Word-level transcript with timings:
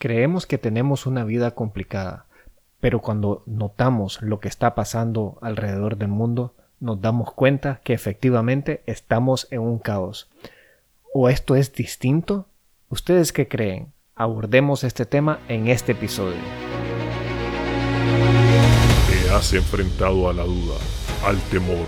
Creemos 0.00 0.46
que 0.46 0.56
tenemos 0.56 1.04
una 1.04 1.24
vida 1.24 1.50
complicada, 1.50 2.24
pero 2.80 3.02
cuando 3.02 3.42
notamos 3.44 4.22
lo 4.22 4.40
que 4.40 4.48
está 4.48 4.74
pasando 4.74 5.36
alrededor 5.42 5.98
del 5.98 6.08
mundo, 6.08 6.54
nos 6.80 7.02
damos 7.02 7.34
cuenta 7.34 7.82
que 7.84 7.92
efectivamente 7.92 8.82
estamos 8.86 9.46
en 9.50 9.60
un 9.60 9.78
caos. 9.78 10.30
¿O 11.12 11.28
esto 11.28 11.54
es 11.54 11.74
distinto? 11.74 12.46
¿Ustedes 12.88 13.34
qué 13.34 13.46
creen? 13.46 13.92
Abordemos 14.14 14.84
este 14.84 15.04
tema 15.04 15.40
en 15.48 15.68
este 15.68 15.92
episodio. 15.92 16.40
Te 19.06 19.30
has 19.34 19.52
enfrentado 19.52 20.30
a 20.30 20.32
la 20.32 20.44
duda, 20.44 20.78
al 21.26 21.36
temor, 21.50 21.86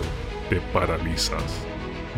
te 0.51 0.61
paralizas, 0.71 1.65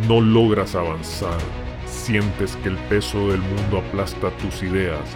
no 0.10 0.20
logras 0.20 0.76
avanzar, 0.76 1.40
sientes 1.86 2.58
que 2.58 2.68
el 2.68 2.78
peso 2.90 3.30
del 3.30 3.40
mundo 3.40 3.78
aplasta 3.78 4.30
tus 4.40 4.62
ideas, 4.62 5.16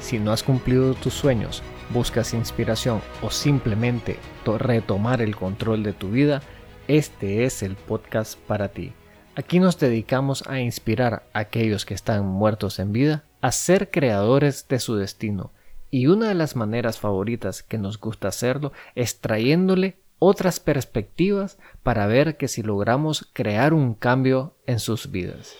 Si 0.00 0.18
no 0.18 0.32
has 0.32 0.42
cumplido 0.42 0.94
tus 0.94 1.14
sueños, 1.14 1.62
buscas 1.92 2.34
inspiración 2.34 3.00
o 3.22 3.30
simplemente 3.30 4.18
retomar 4.56 5.20
el 5.20 5.36
control 5.36 5.82
de 5.82 5.92
tu 5.92 6.10
vida, 6.10 6.40
este 6.86 7.44
es 7.44 7.62
el 7.62 7.76
podcast 7.76 8.38
para 8.38 8.68
ti. 8.68 8.94
Aquí 9.34 9.60
nos 9.60 9.78
dedicamos 9.78 10.44
a 10.46 10.60
inspirar 10.60 11.24
a 11.34 11.40
aquellos 11.40 11.84
que 11.84 11.94
están 11.94 12.26
muertos 12.26 12.78
en 12.78 12.92
vida 12.92 13.24
a 13.40 13.52
ser 13.52 13.90
creadores 13.90 14.66
de 14.68 14.80
su 14.80 14.96
destino. 14.96 15.52
Y 15.90 16.06
una 16.06 16.28
de 16.28 16.34
las 16.34 16.56
maneras 16.56 16.98
favoritas 16.98 17.62
que 17.62 17.78
nos 17.78 18.00
gusta 18.00 18.28
hacerlo 18.28 18.72
es 18.94 19.20
trayéndole 19.20 19.98
otras 20.18 20.60
perspectivas 20.60 21.58
para 21.82 22.06
ver 22.06 22.36
que 22.36 22.48
si 22.48 22.62
logramos 22.62 23.28
crear 23.32 23.74
un 23.74 23.94
cambio 23.94 24.56
en 24.66 24.80
sus 24.80 25.10
vidas. 25.10 25.54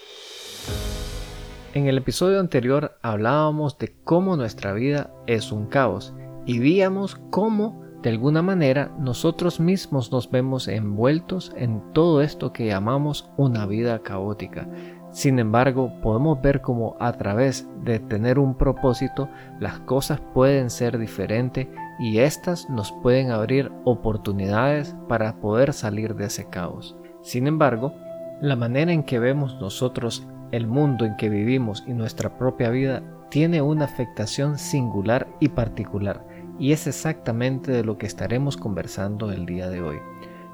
En 1.74 1.86
el 1.86 1.98
episodio 1.98 2.40
anterior 2.40 2.98
hablábamos 3.02 3.76
de 3.76 3.94
cómo 4.04 4.36
nuestra 4.36 4.72
vida 4.72 5.10
es 5.26 5.52
un 5.52 5.66
caos 5.66 6.14
y 6.46 6.60
víamos 6.60 7.20
cómo 7.28 7.84
de 8.02 8.08
alguna 8.08 8.40
manera 8.40 8.90
nosotros 8.98 9.60
mismos 9.60 10.10
nos 10.10 10.30
vemos 10.30 10.66
envueltos 10.66 11.52
en 11.56 11.82
todo 11.92 12.22
esto 12.22 12.54
que 12.54 12.66
llamamos 12.66 13.30
una 13.36 13.66
vida 13.66 13.98
caótica. 13.98 14.66
Sin 15.10 15.38
embargo, 15.38 15.92
podemos 16.00 16.40
ver 16.40 16.62
cómo 16.62 16.96
a 17.00 17.12
través 17.12 17.68
de 17.84 17.98
tener 17.98 18.38
un 18.38 18.56
propósito 18.56 19.28
las 19.60 19.78
cosas 19.80 20.22
pueden 20.32 20.70
ser 20.70 20.96
diferentes 20.96 21.68
y 21.98 22.18
éstas 22.18 22.70
nos 22.70 22.92
pueden 22.92 23.30
abrir 23.30 23.70
oportunidades 23.84 24.96
para 25.06 25.36
poder 25.36 25.74
salir 25.74 26.14
de 26.14 26.26
ese 26.26 26.48
caos. 26.48 26.96
Sin 27.20 27.46
embargo, 27.46 27.92
la 28.40 28.56
manera 28.56 28.92
en 28.92 29.02
que 29.02 29.18
vemos 29.18 29.58
nosotros 29.60 30.26
el 30.52 30.66
mundo 30.66 31.04
en 31.04 31.16
que 31.16 31.28
vivimos 31.28 31.84
y 31.86 31.92
nuestra 31.92 32.38
propia 32.38 32.70
vida 32.70 33.02
tiene 33.30 33.60
una 33.60 33.84
afectación 33.84 34.58
singular 34.58 35.28
y 35.40 35.50
particular, 35.50 36.26
y 36.58 36.72
es 36.72 36.86
exactamente 36.86 37.70
de 37.70 37.84
lo 37.84 37.98
que 37.98 38.06
estaremos 38.06 38.56
conversando 38.56 39.30
el 39.30 39.44
día 39.46 39.68
de 39.68 39.82
hoy. 39.82 39.98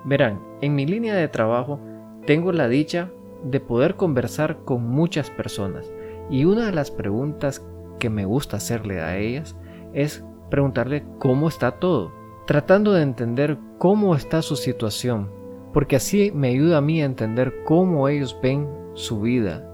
Verán, 0.05 0.41
en 0.61 0.75
mi 0.75 0.87
línea 0.87 1.15
de 1.15 1.29
trabajo 1.29 1.81
tengo 2.27 2.53
la 2.53 2.69
dicha 2.69 3.11
de 3.45 3.61
poder 3.61 3.95
conversar 3.97 4.65
con 4.65 4.89
muchas 4.89 5.31
personas, 5.31 5.91
y 6.31 6.45
una 6.45 6.67
de 6.67 6.73
las 6.73 6.91
preguntas 6.91 7.65
que 8.01 8.11
me 8.11 8.25
gusta 8.25 8.57
hacerle 8.57 9.01
a 9.01 9.17
ellas 9.17 9.57
es 9.93 10.25
preguntarle 10.51 11.05
cómo 11.19 11.49
está 11.49 11.73
todo, 11.73 12.13
tratando 12.47 12.93
de 12.93 13.03
entender 13.03 13.59
cómo 13.79 14.17
está 14.17 14.43
su 14.43 14.57
situación, 14.57 15.31
porque 15.73 15.97
así 15.97 16.33
me 16.35 16.49
ayuda 16.49 16.79
a 16.79 16.81
mí 16.81 17.01
a 17.01 17.07
entender 17.07 17.55
cómo 17.65 18.09
ellos 18.09 18.37
ven 18.43 18.69
su 18.95 19.21
vida 19.21 19.71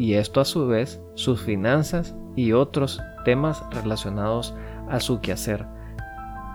y 0.00 0.14
esto 0.14 0.40
a 0.40 0.46
su 0.46 0.66
vez 0.66 0.98
sus 1.12 1.42
finanzas 1.42 2.16
y 2.34 2.52
otros 2.52 3.02
temas 3.26 3.62
relacionados 3.70 4.54
a 4.88 4.98
su 4.98 5.20
quehacer. 5.20 5.66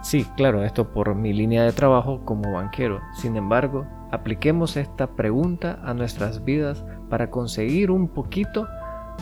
Sí, 0.01 0.25
claro, 0.35 0.63
esto 0.63 0.91
por 0.91 1.13
mi 1.13 1.31
línea 1.31 1.63
de 1.63 1.71
trabajo 1.71 2.25
como 2.25 2.53
banquero. 2.53 3.01
Sin 3.13 3.37
embargo, 3.37 3.85
apliquemos 4.11 4.77
esta 4.77 5.15
pregunta 5.15 5.79
a 5.83 5.93
nuestras 5.93 6.43
vidas 6.43 6.83
para 7.07 7.29
conseguir 7.29 7.91
un 7.91 8.07
poquito 8.07 8.67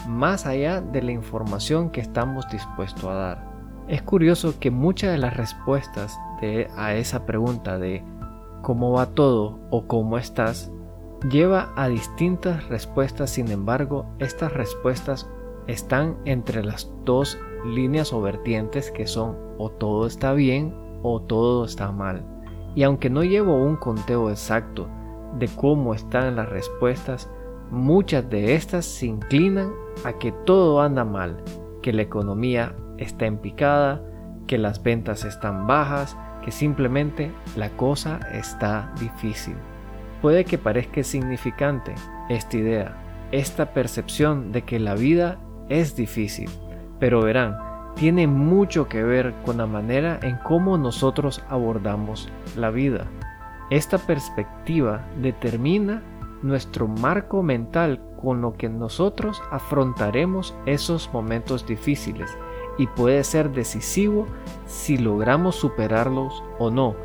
más 0.08 0.46
allá 0.46 0.80
de 0.80 1.02
la 1.02 1.12
información 1.12 1.90
que 1.90 2.00
estamos 2.00 2.48
dispuestos 2.50 3.04
a 3.04 3.14
dar. 3.14 3.46
Es 3.90 4.04
curioso 4.04 4.58
que 4.58 4.72
muchas 4.72 5.12
de 5.12 5.18
las 5.18 5.36
respuestas 5.36 6.18
de, 6.40 6.70
a 6.78 6.94
esa 6.94 7.26
pregunta 7.26 7.78
de 7.78 8.06
cómo 8.62 8.94
va 8.94 9.08
todo 9.08 9.60
o 9.70 9.86
cómo 9.86 10.18
estás 10.18 10.72
lleva 11.30 11.72
a 11.76 11.88
distintas 11.88 12.68
respuestas, 12.68 13.32
sin 13.32 13.50
embargo, 13.52 14.06
estas 14.20 14.54
respuestas 14.54 15.30
están 15.68 16.18
entre 16.26 16.64
las 16.64 16.92
dos 17.06 17.38
líneas 17.66 18.12
o 18.12 18.22
vertientes 18.22 18.92
que 18.92 19.08
son 19.08 19.38
o 19.58 19.70
todo 19.70 20.06
está 20.06 20.34
bien 20.34 20.74
o 21.02 21.22
todo 21.22 21.66
está 21.66 21.92
mal. 21.92 22.26
Y 22.76 22.84
aunque 22.84 23.10
no 23.10 23.24
llevo 23.24 23.56
un 23.56 23.78
conteo 23.78 24.30
exacto 24.30 24.88
de 25.38 25.48
cómo 25.48 25.94
están 25.94 26.36
las 26.36 26.50
respuestas, 26.50 27.30
muchas 27.72 28.30
de 28.30 28.56
estas 28.56 28.86
se 28.86 29.08
inclinan 29.08 29.72
a 30.04 30.14
que 30.14 30.32
todo 30.46 30.82
anda 30.82 31.06
mal, 31.06 31.42
que 31.82 31.94
la 31.94 32.02
economía 32.02 32.76
está 32.98 33.26
en 33.26 33.38
picada, 33.38 34.02
que 34.48 34.58
las 34.58 34.82
ventas 34.84 35.24
están 35.24 35.68
bajas, 35.68 36.18
que 36.44 36.52
simplemente 36.52 37.32
la 37.56 37.70
cosa 37.70 38.20
está 38.34 38.94
difícil. 39.00 39.56
Puede 40.24 40.46
que 40.46 40.58
parezca 40.58 41.04
significante 41.04 41.96
esta 42.30 42.56
idea, 42.56 42.96
esta 43.34 43.74
percepción 43.74 44.54
de 44.54 44.62
que 44.62 44.80
la 44.80 44.96
vida 44.96 45.38
es 45.68 45.98
difícil, 45.98 46.50
pero 46.98 47.24
verán, 47.24 47.58
tiene 47.96 48.26
mucho 48.26 48.88
que 48.88 49.04
ver 49.04 49.34
con 49.46 49.58
la 49.58 49.66
manera 49.66 50.22
en 50.24 50.38
cómo 50.38 50.78
nosotros 50.78 51.44
abordamos 51.50 52.30
la 52.56 52.70
vida. 52.70 53.06
Esta 53.70 53.98
perspectiva 53.98 55.06
determina 55.22 56.02
nuestro 56.42 56.88
marco 56.88 57.44
mental 57.44 58.00
con 58.16 58.40
lo 58.40 58.54
que 58.54 58.70
nosotros 58.70 59.44
afrontaremos 59.52 60.56
esos 60.66 61.10
momentos 61.12 61.68
difíciles 61.68 62.30
y 62.78 62.88
puede 62.88 63.26
ser 63.26 63.52
decisivo 63.52 64.26
si 64.68 64.98
logramos 64.98 65.58
superarlos 65.58 66.42
o 66.60 66.72
no 66.72 66.96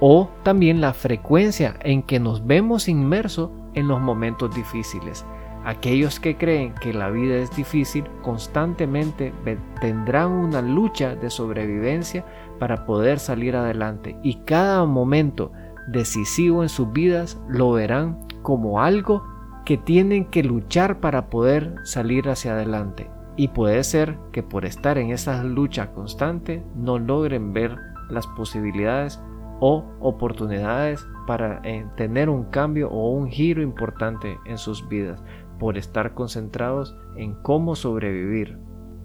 o 0.00 0.30
también 0.42 0.80
la 0.80 0.92
frecuencia 0.92 1.76
en 1.82 2.02
que 2.02 2.20
nos 2.20 2.46
vemos 2.46 2.88
inmersos 2.88 3.50
en 3.74 3.88
los 3.88 4.00
momentos 4.00 4.54
difíciles. 4.54 5.24
Aquellos 5.64 6.20
que 6.20 6.36
creen 6.36 6.72
que 6.80 6.94
la 6.94 7.10
vida 7.10 7.36
es 7.36 7.54
difícil 7.54 8.04
constantemente 8.22 9.32
tendrán 9.80 10.30
una 10.30 10.62
lucha 10.62 11.14
de 11.14 11.30
sobrevivencia 11.30 12.24
para 12.58 12.86
poder 12.86 13.18
salir 13.18 13.56
adelante 13.56 14.16
y 14.22 14.36
cada 14.44 14.84
momento 14.86 15.52
decisivo 15.88 16.62
en 16.62 16.68
sus 16.68 16.92
vidas 16.92 17.40
lo 17.48 17.72
verán 17.72 18.18
como 18.42 18.80
algo 18.80 19.24
que 19.64 19.76
tienen 19.76 20.26
que 20.26 20.42
luchar 20.42 21.00
para 21.00 21.28
poder 21.28 21.74
salir 21.84 22.28
hacia 22.28 22.52
adelante. 22.52 23.10
Y 23.36 23.48
puede 23.48 23.84
ser 23.84 24.18
que 24.32 24.42
por 24.42 24.64
estar 24.64 24.96
en 24.96 25.10
esa 25.10 25.44
lucha 25.44 25.92
constante 25.92 26.64
no 26.74 26.98
logren 26.98 27.52
ver 27.52 27.76
las 28.08 28.26
posibilidades 28.28 29.20
o 29.60 29.84
oportunidades 30.00 31.06
para 31.26 31.60
eh, 31.64 31.84
tener 31.96 32.28
un 32.28 32.44
cambio 32.44 32.88
o 32.90 33.10
un 33.10 33.28
giro 33.28 33.62
importante 33.62 34.38
en 34.46 34.58
sus 34.58 34.88
vidas 34.88 35.22
por 35.58 35.76
estar 35.76 36.14
concentrados 36.14 36.96
en 37.16 37.34
cómo 37.42 37.74
sobrevivir. 37.74 38.58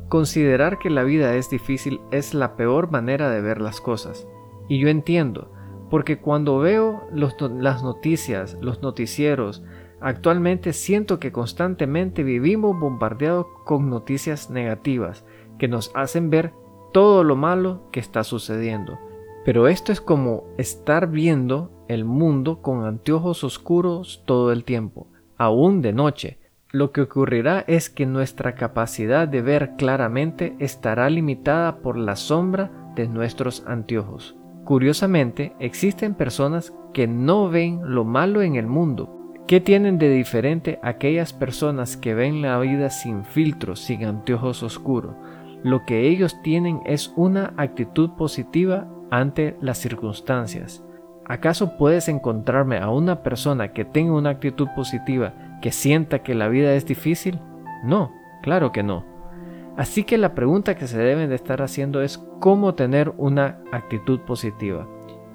Considerar 0.10 0.78
que 0.78 0.90
la 0.90 1.04
vida 1.04 1.36
es 1.36 1.50
difícil 1.50 2.00
es 2.12 2.34
la 2.34 2.56
peor 2.56 2.92
manera 2.92 3.30
de 3.30 3.42
ver 3.42 3.60
las 3.60 3.82
cosas. 3.82 4.28
Y 4.70 4.80
yo 4.80 4.90
entiendo, 4.90 5.52
porque 5.90 6.20
cuando 6.20 6.60
veo 6.60 7.08
las 7.12 7.84
noticias, 7.84 8.58
los 8.62 8.82
noticieros, 8.82 9.64
actualmente 10.02 10.74
siento 10.74 11.20
que 11.20 11.32
constantemente 11.32 12.24
vivimos 12.24 12.80
bombardeados 12.80 13.48
con 13.66 13.90
noticias 13.90 14.52
negativas 14.52 15.26
que 15.58 15.68
nos 15.68 15.92
hacen 15.96 16.30
ver 16.30 16.54
todo 16.94 17.24
lo 17.24 17.36
malo 17.36 17.90
que 17.92 18.00
está 18.00 18.24
sucediendo 18.24 19.00
pero 19.46 19.68
esto 19.68 19.92
es 19.92 20.02
como 20.02 20.46
estar 20.58 21.10
viendo 21.10 21.86
el 21.88 22.06
mundo 22.06 22.62
con 22.62 22.86
anteojos 22.86 23.44
oscuros 23.44 24.24
todo 24.26 24.52
el 24.52 24.64
tiempo, 24.64 25.08
aún 25.38 25.82
de 25.82 25.94
noche. 25.94 26.40
lo 26.72 26.92
que 26.92 27.02
ocurrirá 27.02 27.64
es 27.68 27.92
que 27.92 28.08
nuestra 28.08 28.56
capacidad 28.56 29.28
de 29.28 29.44
ver 29.44 29.76
claramente 29.78 30.56
estará 30.58 31.08
limitada 31.08 31.78
por 31.84 31.98
la 31.98 32.16
sombra 32.16 32.72
de 32.96 33.08
nuestros 33.08 33.64
anteojos. 33.68 34.36
Curiosamente, 34.64 35.54
existen 35.60 36.16
personas 36.16 36.74
que 36.92 37.06
no 37.06 37.48
ven 37.50 37.82
lo 37.84 38.06
malo 38.06 38.42
en 38.42 38.56
el 38.56 38.66
mundo. 38.66 39.36
¿Qué 39.46 39.60
tienen 39.60 40.00
de 40.00 40.10
diferente 40.10 40.80
aquellas 40.82 41.32
personas 41.32 41.96
que 41.96 42.16
ven 42.16 42.42
la 42.42 42.58
vida 42.60 42.90
sin 42.90 43.24
filtros, 43.24 43.80
sin 43.82 44.06
anteojos 44.06 44.64
oscuros? 44.64 45.14
Lo 45.64 45.86
que 45.86 46.08
ellos 46.08 46.42
tienen 46.42 46.80
es 46.86 47.14
una 47.16 47.54
actitud 47.58 48.12
positiva 48.18 48.88
ante 49.12 49.56
las 49.62 49.78
circunstancias. 49.78 50.84
¿Acaso 51.26 51.78
puedes 51.78 52.10
encontrarme 52.10 52.78
a 52.78 52.90
una 52.90 53.24
persona 53.24 53.72
que 53.72 53.86
tenga 53.86 54.14
una 54.14 54.32
actitud 54.32 54.68
positiva, 54.76 55.34
que 55.62 55.72
sienta 55.72 56.20
que 56.20 56.36
la 56.36 56.50
vida 56.50 56.74
es 56.74 56.86
difícil? 56.86 57.40
No, 57.84 58.12
claro 58.42 58.72
que 58.74 58.84
no. 58.84 59.06
Así 59.78 60.04
que 60.04 60.18
la 60.18 60.36
pregunta 60.36 60.76
que 60.76 60.88
se 60.88 60.98
deben 60.98 61.30
de 61.30 61.36
estar 61.36 61.62
haciendo 61.62 62.02
es 62.02 62.18
cómo 62.40 62.76
tener 62.76 63.14
una 63.18 63.60
actitud 63.72 64.20
positiva. 64.22 64.88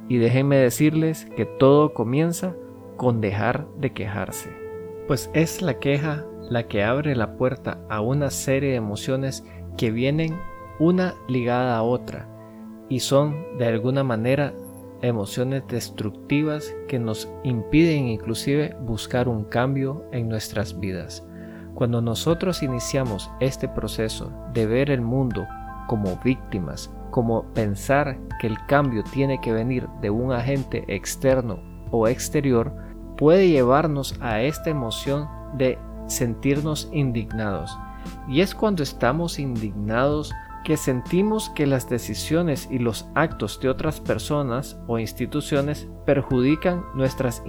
Y 0.09 0.19
déjenme 0.19 0.57
decirles 0.57 1.27
que 1.37 1.47
todo 1.47 1.95
comienza 1.95 2.55
con 2.97 3.21
dejar 3.21 3.67
de 3.79 3.93
quejarse. 3.93 4.51
Pues 5.07 5.31
es 5.33 5.63
la 5.63 5.79
queja 5.79 6.25
la 6.51 6.65
que 6.65 6.85
abre 6.85 7.17
la 7.17 7.37
puerta 7.37 7.79
a 7.89 8.01
una 8.01 8.31
serie 8.31 8.71
de 8.71 8.77
emociones 8.77 9.45
que 9.77 9.91
vienen 9.91 10.39
una 10.79 11.15
ligada 11.29 11.77
a 11.77 11.83
otra 11.83 12.29
y 12.89 13.01
son 13.01 13.59
de 13.59 13.67
alguna 13.67 14.03
manera 14.05 14.53
emociones 15.03 15.63
destructivas 15.69 16.75
que 16.89 16.99
nos 16.99 17.29
impiden 17.45 18.09
inclusive 18.09 18.75
buscar 18.83 19.29
un 19.29 19.45
cambio 19.45 20.05
en 20.13 20.29
nuestras 20.29 20.79
vidas. 20.79 21.25
Cuando 21.75 22.01
nosotros 22.01 22.63
iniciamos 22.63 23.31
este 23.41 23.69
proceso 23.69 24.33
de 24.53 24.67
ver 24.67 24.91
el 24.91 25.01
mundo 25.01 25.47
como 25.87 26.19
víctimas, 26.25 26.91
como 27.11 27.45
pensar 27.55 28.19
que 28.41 28.49
el 28.49 28.57
cambio 28.67 29.05
tiene 29.05 29.41
que 29.41 29.53
venir 29.53 29.89
de 30.01 30.11
un 30.11 30.33
agente 30.33 30.85
externo 30.89 31.61
o 31.91 32.09
exterior, 32.09 32.73
puede 33.17 33.49
llevarnos 33.49 34.17
a 34.21 34.43
esta 34.43 34.71
emoción 34.71 35.29
de 35.57 35.79
sentirnos 36.09 36.89
indignados. 36.93 37.77
Y 38.29 38.41
es 38.41 38.55
cuando 38.55 38.83
estamos 38.83 39.39
indignados 39.39 40.33
que 40.65 40.77
sentimos 40.77 41.51
que 41.51 41.67
las 41.67 41.89
decisiones 41.89 42.69
y 42.71 42.79
los 42.79 43.09
actos 43.15 43.61
de 43.61 43.69
otras 43.69 44.01
personas 44.01 44.79
o 44.87 44.99
instituciones 44.99 45.89
perjudican 46.05 46.85
nuestras 46.95 47.43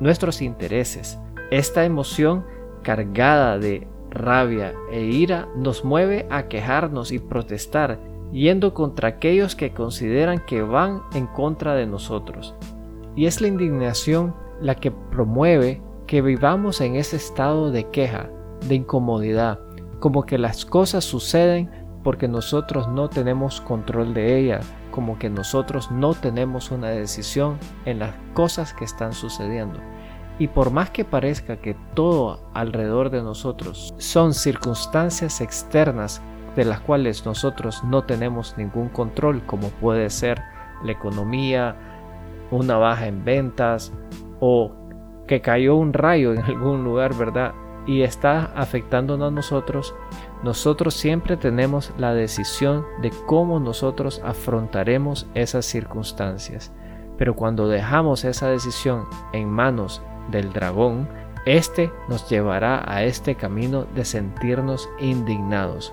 nuestros 0.00 0.42
intereses. 0.42 1.18
Esta 1.50 1.84
emoción 1.84 2.44
cargada 2.82 3.58
de 3.58 3.86
rabia 4.10 4.74
e 4.90 5.02
ira 5.02 5.48
nos 5.56 5.84
mueve 5.84 6.26
a 6.30 6.48
quejarnos 6.48 7.12
y 7.12 7.18
protestar, 7.18 7.98
yendo 8.32 8.74
contra 8.74 9.08
aquellos 9.08 9.54
que 9.54 9.72
consideran 9.72 10.44
que 10.46 10.62
van 10.62 11.02
en 11.14 11.26
contra 11.26 11.74
de 11.74 11.86
nosotros. 11.86 12.54
Y 13.16 13.26
es 13.26 13.40
la 13.40 13.48
indignación 13.48 14.34
la 14.60 14.74
que 14.74 14.90
promueve 14.90 15.82
que 16.06 16.22
vivamos 16.22 16.80
en 16.80 16.96
ese 16.96 17.16
estado 17.16 17.70
de 17.70 17.88
queja, 17.90 18.30
de 18.68 18.74
incomodidad, 18.76 19.60
como 20.00 20.24
que 20.24 20.38
las 20.38 20.64
cosas 20.64 21.04
suceden 21.04 21.70
porque 22.04 22.28
nosotros 22.28 22.86
no 22.86 23.08
tenemos 23.08 23.62
control 23.62 24.12
de 24.14 24.38
ellas, 24.38 24.70
como 24.90 25.18
que 25.18 25.30
nosotros 25.30 25.90
no 25.90 26.14
tenemos 26.14 26.70
una 26.70 26.90
decisión 26.90 27.58
en 27.86 27.98
las 27.98 28.14
cosas 28.34 28.74
que 28.74 28.84
están 28.84 29.14
sucediendo. 29.14 29.80
Y 30.38 30.48
por 30.48 30.70
más 30.70 30.90
que 30.90 31.04
parezca 31.04 31.56
que 31.56 31.74
todo 31.94 32.40
alrededor 32.52 33.10
de 33.10 33.22
nosotros 33.22 33.94
son 33.98 34.34
circunstancias 34.34 35.40
externas 35.40 36.20
de 36.54 36.64
las 36.64 36.80
cuales 36.80 37.24
nosotros 37.24 37.82
no 37.84 38.04
tenemos 38.04 38.56
ningún 38.58 38.88
control, 38.90 39.42
como 39.46 39.68
puede 39.68 40.10
ser 40.10 40.42
la 40.84 40.92
economía, 40.92 41.74
una 42.50 42.76
baja 42.76 43.06
en 43.06 43.24
ventas 43.24 43.92
o 44.40 44.72
que 45.26 45.40
cayó 45.40 45.76
un 45.76 45.92
rayo 45.92 46.34
en 46.34 46.42
algún 46.42 46.84
lugar, 46.84 47.14
¿verdad? 47.14 47.54
Y 47.86 48.02
está 48.02 48.46
afectándonos 48.54 49.28
a 49.28 49.34
nosotros, 49.34 49.94
nosotros 50.42 50.94
siempre 50.94 51.36
tenemos 51.36 51.92
la 51.98 52.14
decisión 52.14 52.84
de 53.02 53.10
cómo 53.26 53.60
nosotros 53.60 54.20
afrontaremos 54.24 55.26
esas 55.34 55.66
circunstancias. 55.66 56.72
Pero 57.18 57.34
cuando 57.34 57.68
dejamos 57.68 58.24
esa 58.24 58.48
decisión 58.48 59.06
en 59.32 59.48
manos 59.48 60.02
del 60.30 60.52
dragón, 60.52 61.08
este 61.46 61.92
nos 62.08 62.28
llevará 62.28 62.82
a 62.90 63.04
este 63.04 63.34
camino 63.34 63.86
de 63.94 64.04
sentirnos 64.04 64.88
indignados. 64.98 65.92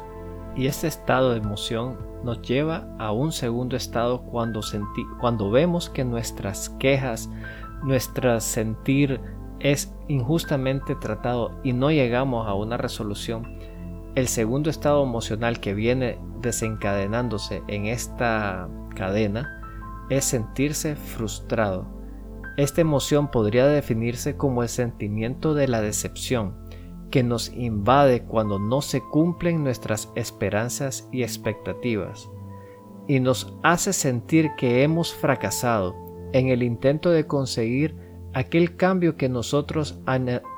Y 0.55 0.67
este 0.67 0.87
estado 0.87 1.31
de 1.31 1.39
emoción 1.39 1.97
nos 2.23 2.41
lleva 2.41 2.87
a 2.99 3.11
un 3.11 3.31
segundo 3.31 3.75
estado 3.75 4.21
cuando, 4.23 4.61
cuando 5.19 5.49
vemos 5.49 5.89
que 5.89 6.05
nuestras 6.05 6.69
quejas, 6.69 7.29
nuestro 7.83 8.39
sentir 8.39 9.19
es 9.63 9.93
injustamente 10.07 10.95
tratado 10.95 11.59
y 11.63 11.73
no 11.73 11.91
llegamos 11.91 12.47
a 12.47 12.53
una 12.53 12.77
resolución. 12.77 13.57
El 14.15 14.27
segundo 14.27 14.69
estado 14.69 15.03
emocional 15.03 15.59
que 15.59 15.73
viene 15.73 16.19
desencadenándose 16.41 17.63
en 17.67 17.85
esta 17.85 18.67
cadena 18.95 19.61
es 20.09 20.25
sentirse 20.25 20.95
frustrado 20.95 22.01
esta 22.57 22.81
emoción 22.81 23.29
podría 23.29 23.65
definirse 23.65 24.35
como 24.35 24.61
el 24.61 24.69
sentimiento 24.69 25.53
de 25.53 25.67
la 25.67 25.81
decepción 25.81 26.55
que 27.09 27.23
nos 27.23 27.49
invade 27.53 28.23
cuando 28.23 28.59
no 28.59 28.81
se 28.81 29.01
cumplen 29.01 29.63
nuestras 29.63 30.11
esperanzas 30.15 31.07
y 31.11 31.23
expectativas 31.23 32.29
y 33.07 33.19
nos 33.19 33.57
hace 33.63 33.93
sentir 33.93 34.51
que 34.57 34.83
hemos 34.83 35.13
fracasado 35.13 35.95
en 36.33 36.49
el 36.49 36.61
intento 36.61 37.09
de 37.09 37.25
conseguir 37.25 37.95
aquel 38.33 38.75
cambio 38.75 39.17
que 39.17 39.29
nosotros 39.29 39.99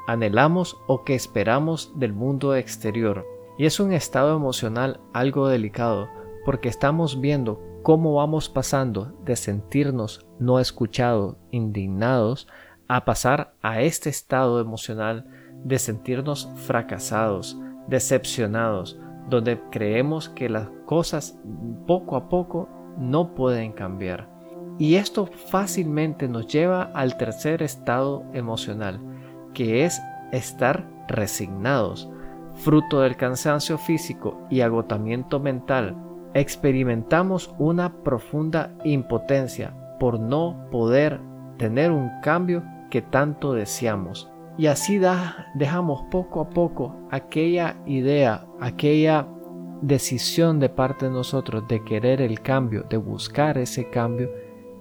anhelamos 0.08 0.78
o 0.88 1.04
que 1.04 1.16
esperamos 1.16 1.92
del 1.96 2.14
mundo 2.14 2.56
exterior. 2.56 3.26
Y 3.58 3.66
es 3.66 3.80
un 3.80 3.94
estado 3.94 4.36
emocional 4.36 5.00
algo 5.14 5.48
delicado 5.48 6.08
porque 6.46 6.70
estamos 6.70 7.22
viendo 7.22 7.62
cómo 7.84 8.16
vamos 8.16 8.50
pasando 8.50 9.14
de 9.24 9.36
sentirnos 9.36 10.26
no 10.40 10.60
escuchados, 10.60 11.38
indignados, 11.52 12.48
a 12.88 13.06
pasar 13.06 13.54
a 13.62 13.82
este 13.82 14.10
estado 14.10 14.60
emocional 14.60 15.26
de 15.64 15.80
sentirnos 15.80 16.50
fracasados, 16.56 17.58
decepcionados, 17.88 19.00
donde 19.30 19.60
creemos 19.72 20.30
que 20.30 20.50
las 20.50 20.70
cosas 20.86 21.40
poco 21.88 22.16
a 22.16 22.30
poco 22.30 22.70
no 22.98 23.34
pueden 23.34 23.72
cambiar. 23.72 24.33
Y 24.80 24.96
esto 24.96 25.26
fácilmente 25.26 26.28
nos 26.28 26.48
lleva 26.48 26.84
al 26.94 27.18
tercer 27.18 27.62
estado 27.62 28.24
emocional, 28.34 29.00
que 29.54 29.86
es 29.86 30.02
estar 30.32 30.90
resignados, 31.08 32.10
fruto 32.56 33.02
del 33.02 33.16
cansancio 33.16 33.78
físico 33.78 34.40
y 34.50 34.62
agotamiento 34.62 35.40
mental 35.40 35.96
experimentamos 36.34 37.54
una 37.60 38.04
profunda 38.04 38.76
impotencia 38.84 39.74
por 40.00 40.20
no 40.20 40.68
poder 40.72 41.20
tener 41.58 41.92
un 41.92 42.10
cambio 42.22 42.64
que 42.90 43.02
tanto 43.02 43.54
deseamos. 43.54 44.30
Y 44.58 44.68
así 44.68 45.00
dejamos 45.56 46.04
poco 46.12 46.42
a 46.42 46.50
poco 46.50 46.96
aquella 47.10 47.78
idea, 47.86 48.46
aquella 48.60 49.28
decisión 49.82 50.60
de 50.60 50.70
parte 50.70 51.06
de 51.06 51.12
nosotros 51.12 51.68
de 51.68 51.84
querer 51.84 52.22
el 52.22 52.42
cambio, 52.42 52.84
de 52.84 52.98
buscar 52.98 53.58
ese 53.58 53.90
cambio, 53.90 54.30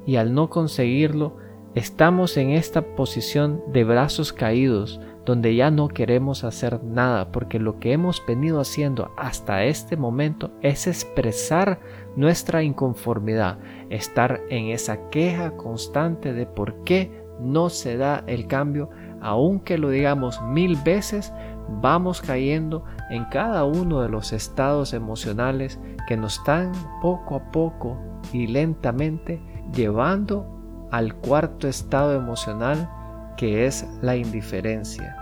y 0.07 0.17
al 0.17 0.35
no 0.35 0.51
conseguirlo, 0.51 1.37
estamos 1.75 2.37
en 2.37 2.51
esta 2.51 2.83
posición 2.83 3.63
de 3.73 3.85
brazos 3.85 4.33
caídos, 4.33 5.01
donde 5.25 5.55
ya 5.55 5.71
no 5.71 5.89
queremos 5.89 6.43
hacer 6.43 6.83
nada, 6.83 7.31
porque 7.31 7.59
lo 7.59 7.79
que 7.79 7.93
hemos 7.93 8.23
venido 8.27 8.61
haciendo 8.61 9.13
hasta 9.17 9.65
este 9.65 9.97
momento 9.97 10.51
es 10.63 10.87
expresar 10.87 11.81
nuestra 12.17 12.63
inconformidad, 12.63 13.59
estar 13.89 14.41
en 14.51 14.67
esa 14.67 15.09
queja 15.11 15.57
constante 15.57 16.33
de 16.33 16.47
por 16.47 16.83
qué 16.83 17.23
no 17.41 17.71
se 17.71 17.97
da 17.97 18.25
el 18.27 18.47
cambio, 18.47 18.91
aunque 19.21 19.79
lo 19.79 19.91
digamos 19.91 20.43
mil 20.43 20.77
veces, 20.85 21.33
vamos 21.81 22.21
cayendo 22.21 22.85
en 23.11 23.25
cada 23.27 23.65
uno 23.65 24.03
de 24.03 24.09
los 24.09 24.33
estados 24.33 24.93
emocionales 24.93 25.79
que 26.09 26.17
nos 26.17 26.39
están 26.39 26.73
poco 27.01 27.37
a 27.37 27.51
poco 27.53 27.97
y 28.33 28.49
lentamente 28.49 29.41
llevando 29.73 30.47
al 30.91 31.15
cuarto 31.15 31.69
estado 31.69 32.15
emocional 32.15 32.89
que 33.37 33.67
es 33.67 33.87
la 34.03 34.17
indiferencia. 34.17 35.17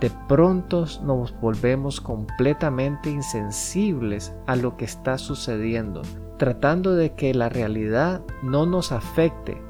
De 0.00 0.10
pronto 0.28 0.84
nos 1.04 1.32
volvemos 1.40 2.00
completamente 2.00 3.08
insensibles 3.08 4.34
a 4.46 4.56
lo 4.56 4.76
que 4.76 4.84
está 4.84 5.16
sucediendo, 5.16 6.02
tratando 6.38 6.96
de 6.96 7.14
que 7.14 7.32
la 7.32 7.48
realidad 7.48 8.20
no 8.42 8.66
nos 8.66 8.90
afecte 8.90 9.62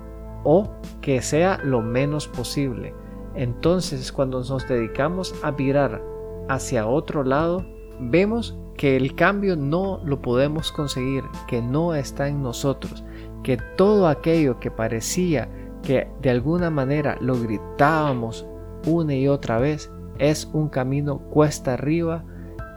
o 0.43 0.71
que 1.03 1.21
sea 1.21 1.59
lo 1.63 1.83
menos 1.83 2.29
posible. 2.29 2.95
Entonces 3.35 4.11
cuando 4.11 4.39
nos 4.39 4.67
dedicamos 4.67 5.35
a 5.43 5.53
mirar 5.53 6.03
hacia 6.49 6.87
otro 6.87 7.25
lado, 7.25 7.65
vemos 8.01 8.57
que 8.77 8.97
el 8.97 9.15
cambio 9.15 9.55
no 9.55 10.01
lo 10.05 10.23
podemos 10.23 10.73
conseguir, 10.73 11.25
que 11.47 11.61
no 11.61 11.95
está 11.95 12.29
en 12.29 12.43
nosotros, 12.43 13.05
que 13.43 13.59
todo 13.77 14.09
aquello 14.09 14.61
que 14.61 14.71
parecía 14.71 15.49
que 15.83 16.09
de 16.21 16.31
alguna 16.31 16.71
manera 16.71 17.17
lo 17.21 17.39
gritábamos 17.41 18.47
una 18.87 19.15
y 19.15 19.29
otra 19.29 19.59
vez 19.59 19.91
es 20.19 20.49
un 20.53 20.69
camino 20.69 21.19
cuesta 21.19 21.75
arriba 21.75 22.25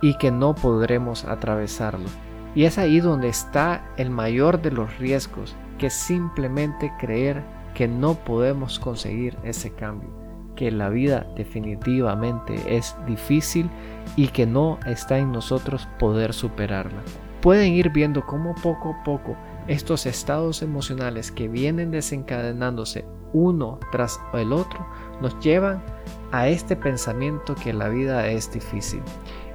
y 0.02 0.18
que 0.18 0.32
no 0.32 0.56
podremos 0.56 1.26
atravesarlo. 1.26 2.06
Y 2.54 2.64
es 2.64 2.78
ahí 2.78 3.00
donde 3.00 3.28
está 3.28 3.92
el 3.98 4.10
mayor 4.10 4.62
de 4.62 4.72
los 4.72 4.98
riesgos, 4.98 5.56
que 5.78 5.90
simplemente 5.90 6.92
creer 7.00 7.44
que 7.74 7.88
no 7.88 8.14
podemos 8.14 8.80
conseguir 8.80 9.38
ese 9.44 9.74
cambio, 9.74 10.10
que 10.56 10.72
la 10.72 10.90
vida 10.90 11.28
definitivamente 11.36 12.78
es 12.78 12.96
difícil 13.06 13.70
y 14.16 14.30
que 14.30 14.46
no 14.46 14.80
está 14.86 15.18
en 15.18 15.32
nosotros 15.32 15.88
poder 16.00 16.34
superarla. 16.34 17.02
Pueden 17.42 17.74
ir 17.74 17.90
viendo 17.90 18.26
cómo 18.26 18.56
poco 18.56 18.92
a 18.92 19.04
poco 19.04 19.36
estos 19.68 20.06
estados 20.06 20.62
emocionales 20.62 21.32
que 21.32 21.48
vienen 21.48 21.92
desencadenándose 21.92 23.06
uno 23.34 23.80
tras 23.92 24.20
el 24.34 24.54
otro 24.54 24.86
nos 25.22 25.38
llevan 25.40 25.84
a 26.32 26.48
este 26.48 26.76
pensamiento 26.76 27.56
que 27.56 27.74
la 27.74 27.90
vida 27.90 28.28
es 28.28 28.52
difícil. 28.52 29.02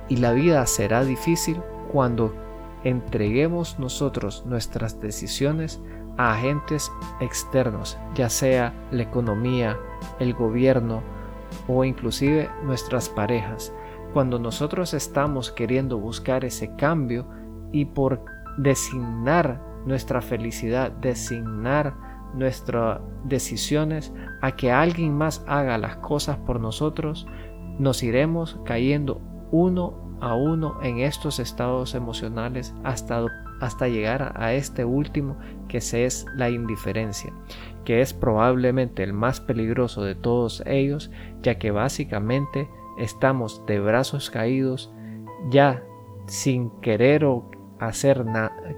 Y 0.08 0.16
la 0.16 0.32
vida 0.32 0.66
será 0.66 1.04
difícil 1.04 1.60
cuando 1.92 2.34
entreguemos 2.84 3.78
nosotros 3.78 4.44
nuestras 4.46 5.00
decisiones 5.00 5.80
a 6.16 6.32
agentes 6.32 6.90
externos, 7.20 7.98
ya 8.14 8.28
sea 8.28 8.74
la 8.90 9.02
economía, 9.02 9.78
el 10.18 10.34
gobierno 10.34 11.02
o 11.68 11.84
inclusive 11.84 12.50
nuestras 12.64 13.08
parejas. 13.08 13.72
Cuando 14.12 14.38
nosotros 14.38 14.92
estamos 14.92 15.52
queriendo 15.52 15.98
buscar 15.98 16.44
ese 16.44 16.74
cambio 16.76 17.26
y 17.72 17.84
por 17.84 18.24
designar 18.58 19.69
nuestra 19.86 20.20
felicidad, 20.20 20.92
designar 20.92 21.94
nuestras 22.34 23.00
decisiones 23.24 24.12
a 24.40 24.52
que 24.52 24.70
alguien 24.70 25.16
más 25.16 25.44
haga 25.46 25.78
las 25.78 25.96
cosas 25.96 26.36
por 26.38 26.60
nosotros, 26.60 27.26
nos 27.78 28.02
iremos 28.02 28.58
cayendo 28.64 29.20
uno 29.50 30.18
a 30.20 30.34
uno 30.34 30.78
en 30.82 30.98
estos 30.98 31.38
estados 31.38 31.94
emocionales 31.94 32.74
hasta, 32.84 33.24
hasta 33.60 33.88
llegar 33.88 34.34
a 34.36 34.52
este 34.52 34.84
último 34.84 35.38
que 35.66 35.78
es 35.78 36.26
la 36.34 36.50
indiferencia, 36.50 37.32
que 37.84 38.00
es 38.00 38.12
probablemente 38.12 39.02
el 39.02 39.12
más 39.12 39.40
peligroso 39.40 40.04
de 40.04 40.14
todos 40.14 40.62
ellos, 40.66 41.10
ya 41.42 41.58
que 41.58 41.70
básicamente 41.70 42.68
estamos 42.98 43.64
de 43.66 43.80
brazos 43.80 44.30
caídos 44.30 44.92
ya 45.48 45.82
sin 46.26 46.70
querer 46.80 47.24
o 47.24 47.50
hacer 47.80 48.24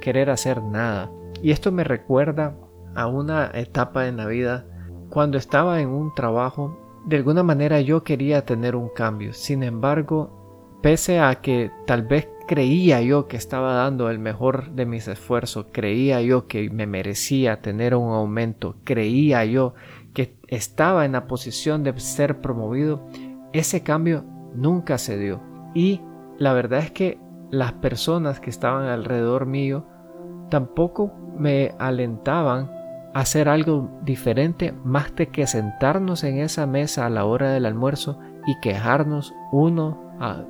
querer 0.00 0.30
hacer 0.30 0.62
nada. 0.62 1.10
Y 1.42 1.50
esto 1.50 1.72
me 1.72 1.84
recuerda 1.84 2.56
a 2.94 3.06
una 3.06 3.50
etapa 3.54 4.06
en 4.06 4.16
la 4.16 4.26
vida 4.26 4.66
cuando 5.10 5.38
estaba 5.38 5.80
en 5.80 5.88
un 5.88 6.14
trabajo. 6.14 6.78
De 7.06 7.16
alguna 7.16 7.42
manera 7.42 7.80
yo 7.80 8.04
quería 8.04 8.44
tener 8.44 8.76
un 8.76 8.88
cambio. 8.88 9.32
Sin 9.32 9.62
embargo, 9.62 10.78
pese 10.82 11.20
a 11.20 11.36
que 11.36 11.70
tal 11.86 12.02
vez 12.02 12.28
creía 12.46 13.00
yo 13.00 13.28
que 13.28 13.36
estaba 13.36 13.74
dando 13.74 14.10
el 14.10 14.18
mejor 14.18 14.72
de 14.72 14.86
mis 14.86 15.08
esfuerzos, 15.08 15.66
creía 15.72 16.20
yo 16.22 16.46
que 16.46 16.70
me 16.70 16.86
merecía 16.86 17.60
tener 17.60 17.94
un 17.94 18.12
aumento, 18.12 18.76
creía 18.84 19.44
yo 19.44 19.74
que 20.12 20.36
estaba 20.48 21.04
en 21.04 21.12
la 21.12 21.26
posición 21.26 21.82
de 21.82 21.98
ser 21.98 22.40
promovido, 22.40 23.06
ese 23.52 23.82
cambio 23.82 24.24
nunca 24.54 24.98
se 24.98 25.18
dio. 25.18 25.40
Y 25.74 26.00
la 26.38 26.52
verdad 26.52 26.80
es 26.80 26.90
que 26.90 27.18
las 27.52 27.74
personas 27.74 28.40
que 28.40 28.50
estaban 28.50 28.86
alrededor 28.86 29.46
mío 29.46 29.84
tampoco 30.48 31.12
me 31.36 31.74
alentaban 31.78 32.70
a 33.14 33.20
hacer 33.20 33.48
algo 33.48 33.90
diferente 34.02 34.72
más 34.84 35.14
de 35.14 35.28
que 35.28 35.46
sentarnos 35.46 36.24
en 36.24 36.38
esa 36.38 36.66
mesa 36.66 37.06
a 37.06 37.10
la 37.10 37.26
hora 37.26 37.52
del 37.52 37.66
almuerzo 37.66 38.18
y 38.46 38.58
quejarnos 38.60 39.34
uno 39.52 40.00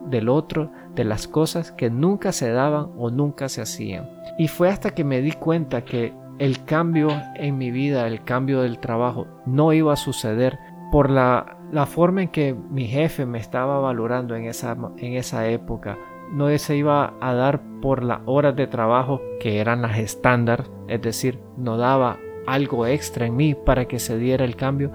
del 0.06 0.28
otro 0.28 0.70
de 0.94 1.04
las 1.04 1.26
cosas 1.26 1.72
que 1.72 1.90
nunca 1.90 2.30
se 2.30 2.52
daban 2.52 2.90
o 2.96 3.10
nunca 3.10 3.48
se 3.48 3.62
hacían. 3.62 4.08
Y 4.38 4.48
fue 4.48 4.68
hasta 4.68 4.90
que 4.90 5.02
me 5.02 5.20
di 5.22 5.32
cuenta 5.32 5.84
que 5.84 6.14
el 6.38 6.64
cambio 6.64 7.08
en 7.34 7.58
mi 7.58 7.70
vida, 7.70 8.06
el 8.06 8.22
cambio 8.22 8.62
del 8.62 8.78
trabajo, 8.78 9.26
no 9.44 9.72
iba 9.72 9.92
a 9.92 9.96
suceder 9.96 10.58
por 10.92 11.10
la, 11.10 11.58
la 11.72 11.86
forma 11.86 12.22
en 12.22 12.28
que 12.28 12.54
mi 12.54 12.86
jefe 12.86 13.26
me 13.26 13.38
estaba 13.38 13.78
valorando 13.80 14.36
en 14.36 14.44
esa, 14.44 14.76
en 14.98 15.14
esa 15.14 15.48
época, 15.48 15.96
no 16.30 16.56
se 16.58 16.76
iba 16.76 17.14
a 17.20 17.34
dar 17.34 17.60
por 17.80 18.02
las 18.02 18.20
horas 18.26 18.56
de 18.56 18.66
trabajo 18.66 19.20
que 19.40 19.58
eran 19.58 19.82
las 19.82 19.98
estándar, 19.98 20.64
es 20.88 21.02
decir, 21.02 21.40
no 21.56 21.76
daba 21.76 22.18
algo 22.46 22.86
extra 22.86 23.26
en 23.26 23.36
mí 23.36 23.54
para 23.54 23.86
que 23.86 23.98
se 23.98 24.18
diera 24.18 24.44
el 24.44 24.56
cambio, 24.56 24.92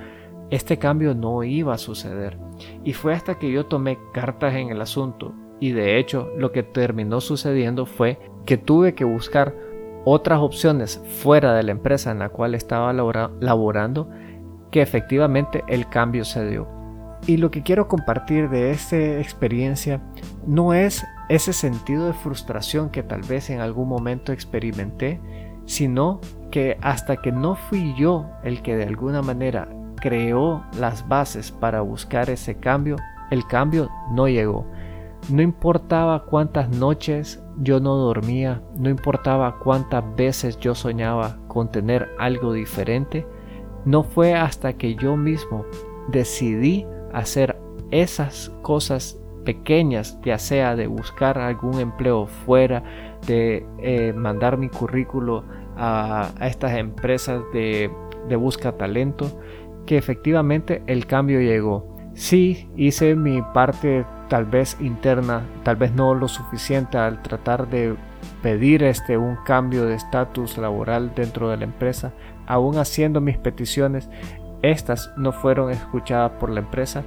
este 0.50 0.77
cambio 0.77 1.13
no 1.13 1.43
iba 1.43 1.74
a 1.74 1.77
suceder. 1.77 2.38
Y 2.84 2.93
fue 2.93 3.13
hasta 3.13 3.38
que 3.38 3.51
yo 3.51 3.65
tomé 3.65 3.98
cartas 4.13 4.55
en 4.55 4.69
el 4.69 4.81
asunto 4.81 5.34
y 5.60 5.72
de 5.72 5.98
hecho 5.98 6.29
lo 6.38 6.51
que 6.51 6.63
terminó 6.63 7.22
sucediendo 7.22 7.86
fue 7.86 8.19
que 8.46 8.57
tuve 8.57 8.93
que 8.96 9.03
buscar 9.03 9.55
otras 10.05 10.39
opciones 10.39 11.03
fuera 11.22 11.53
de 11.53 11.63
la 11.63 11.72
empresa 11.72 12.12
en 12.12 12.19
la 12.19 12.29
cual 12.29 12.55
estaba 12.55 12.93
laborando 12.93 14.10
que 14.72 14.81
efectivamente 14.81 15.63
el 15.67 15.89
cambio 15.89 16.24
se 16.24 16.48
dio. 16.48 16.67
Y 17.25 17.38
lo 17.38 17.51
que 17.51 17.63
quiero 17.63 17.88
compartir 17.88 18.50
de 18.50 18.72
esta 18.72 19.19
experiencia 19.19 20.01
no 20.46 20.74
es 20.74 21.05
ese 21.29 21.53
sentido 21.53 22.05
de 22.07 22.13
frustración 22.13 22.89
que 22.89 23.03
tal 23.03 23.22
vez 23.22 23.50
en 23.50 23.60
algún 23.60 23.89
momento 23.89 24.31
experimenté, 24.31 25.19
sino 25.65 26.22
que 26.51 26.77
hasta 26.81 27.17
que 27.17 27.31
no 27.31 27.55
fui 27.55 27.93
yo 27.98 28.25
el 28.43 28.62
que 28.62 28.77
de 28.77 28.86
alguna 28.86 29.22
manera 29.22 29.67
creó 30.00 30.63
las 30.79 31.07
bases 31.07 31.51
para 31.51 31.81
buscar 31.81 32.29
ese 32.29 32.55
cambio, 32.55 32.96
el 33.29 33.46
cambio 33.48 33.89
no 34.12 34.27
llegó. 34.27 34.65
No 35.29 35.41
importaba 35.41 36.24
cuántas 36.24 36.69
noches 36.69 37.43
yo 37.57 37.79
no 37.79 37.96
dormía, 37.96 38.62
no 38.77 38.89
importaba 38.89 39.60
cuántas 39.60 40.03
veces 40.15 40.57
yo 40.60 40.75
soñaba 40.75 41.38
con 41.48 41.69
tener 41.72 42.10
algo 42.17 42.53
diferente, 42.53 43.27
no 43.84 44.03
fue 44.03 44.34
hasta 44.34 44.74
que 44.74 44.96
yo 44.96 45.17
mismo 45.17 45.65
decidí 46.10 46.86
hacer 47.13 47.60
esas 47.91 48.51
cosas 48.62 49.19
pequeñas, 49.48 50.20
ya 50.25 50.38
sea 50.39 50.75
de 50.75 50.88
buscar 50.88 51.39
algún 51.39 51.80
empleo 51.80 52.27
fuera, 52.27 52.84
de 53.25 53.66
eh, 53.80 54.12
mandar 54.12 54.58
mi 54.58 54.68
currículo 54.68 55.46
a, 55.77 56.32
estas 56.42 56.74
empresas 56.74 57.42
de, 57.54 57.89
de 58.27 58.36
busca 58.36 58.74
talento, 58.74 59.39
que 59.86 59.98
efectivamente 59.98 60.84
el 60.86 61.06
cambio 61.06 61.39
llegó. 61.39 61.96
Sí, 62.13 62.70
hice 62.75 63.16
mi 63.16 63.42
parte 63.54 64.06
tal 64.27 64.44
vez 64.44 64.75
interna, 64.82 65.44
tal 65.63 65.77
vez 65.77 65.94
no 65.94 66.13
lo 66.13 66.27
suficiente 66.27 66.98
al 66.98 67.22
tratar 67.22 67.70
de 67.70 67.96
pedir 68.44 68.84
este 68.84 69.18
un 69.18 69.38
cambio 69.46 69.86
de 69.86 69.96
estatus 69.96 70.58
laboral 70.58 71.13
dentro 71.16 71.50
de 71.50 71.56
la 71.56 71.63
empresa, 71.63 72.12
aún 72.48 72.80
haciendo 72.80 73.22
mis 73.22 73.38
peticiones, 73.38 74.10
estas 74.62 75.13
no 75.16 75.32
fueron 75.32 75.72
escuchadas 75.72 76.32
por 76.32 76.50
la 76.50 76.60
empresa, 76.60 77.04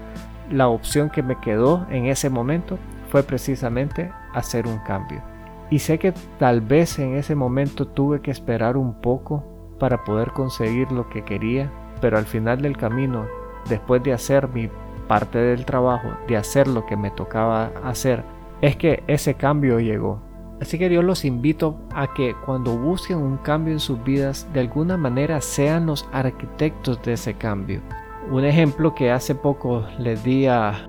la 0.51 0.69
opción 0.69 1.11
que 1.11 1.23
me 1.23 1.41
quedó 1.41 1.87
en 1.91 2.07
ese 2.07 2.31
momento 2.31 2.79
fue 3.11 3.23
precisamente 3.23 4.13
hacer 4.35 4.67
un 4.67 4.79
cambio. 4.79 5.23
Y 5.71 5.79
sé 5.79 5.99
que 5.99 6.13
tal 6.39 6.61
vez 6.61 6.99
en 6.99 7.15
ese 7.15 7.35
momento 7.35 7.87
tuve 7.87 8.21
que 8.21 8.31
esperar 8.31 8.77
un 8.77 9.01
poco 9.01 9.45
para 9.79 10.05
poder 10.05 10.33
conseguir 10.33 10.91
lo 10.93 11.09
que 11.09 11.25
quería, 11.25 11.71
pero 12.01 12.19
al 12.19 12.27
final 12.27 12.61
del 12.61 12.77
camino, 12.77 13.27
después 13.69 14.03
de 14.03 14.13
hacer 14.13 14.49
mi 14.49 14.69
parte 15.07 15.39
del 15.39 15.65
trabajo, 15.65 16.09
de 16.29 16.37
hacer 16.37 16.67
lo 16.67 16.87
que 16.87 16.97
me 16.97 17.11
tocaba 17.11 17.71
hacer, 17.85 18.25
es 18.61 18.77
que 18.77 19.03
ese 19.07 19.35
cambio 19.35 19.81
llegó. 19.81 20.21
Así 20.61 20.79
que 20.79 20.91
yo 20.91 21.03
los 21.03 21.25
invito 21.25 21.79
a 21.95 22.13
que 22.13 22.35
cuando 22.45 22.77
busquen 22.77 23.17
un 23.19 23.39
cambio 23.39 23.73
en 23.73 23.81
sus 23.81 24.03
vidas, 24.05 24.47
de 24.53 24.61
alguna 24.61 24.97
manera 24.99 25.41
sean 25.41 25.87
los 25.87 26.07
arquitectos 26.13 27.01
de 27.03 27.15
ese 27.15 27.35
cambio. 27.35 27.81
Un 28.29 28.45
ejemplo 28.45 28.95
que 28.95 29.11
hace 29.11 29.35
poco 29.35 29.87
les 29.99 30.23
di 30.23 30.47
a, 30.47 30.87